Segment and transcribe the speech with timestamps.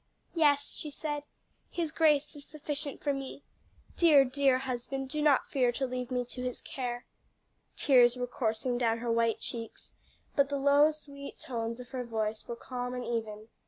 [0.33, 1.25] "Yes," she said,
[1.69, 3.43] "His grace is sufficient for me.
[3.97, 7.05] Dear, dear husband, do not fear to leave me to his care."
[7.77, 9.97] Tears were coursing down her white cheeks,
[10.35, 13.49] but the low, sweet tones of her voice were calm and even.